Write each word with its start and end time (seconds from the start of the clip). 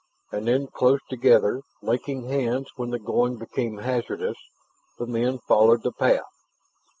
And 0.31 0.47
then, 0.47 0.65
close 0.65 0.99
together, 1.11 1.61
linking 1.83 2.23
hands 2.27 2.69
when 2.75 2.89
the 2.89 2.97
going 2.97 3.37
became 3.37 3.77
hazardous, 3.77 4.37
the 4.97 5.05
men 5.05 5.37
followed 5.37 5.83
the 5.83 5.91
path. 5.91 6.25